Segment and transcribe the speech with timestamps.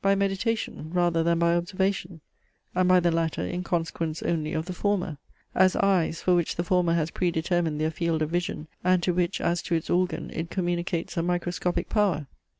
[0.00, 2.20] By meditation, rather than by observation?
[2.76, 5.18] And by the latter in consequence only of the former?
[5.52, 9.12] As eyes, for which the former has pre determined their field of vision, and to
[9.12, 12.28] which, as to its organ, it communicates a microscopic power?